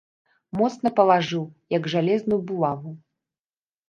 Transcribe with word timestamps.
Моцна 0.59 0.91
палажыў, 0.99 1.43
як 1.77 1.83
жалезную 1.93 2.39
булаву. 2.53 2.95